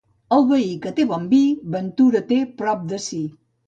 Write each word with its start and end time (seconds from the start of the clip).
El 0.37 0.47
veí 0.51 0.71
que 0.85 0.93
té 1.01 1.05
bon 1.13 1.29
vi, 1.35 1.43
ventura 1.79 2.27
té 2.35 2.43
prop 2.65 2.93
de 2.93 3.05
si. 3.11 3.27